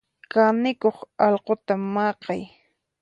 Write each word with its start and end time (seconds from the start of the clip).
Kanikuq 0.31 0.97
alquta 1.25 1.73
maqay. 1.93 2.41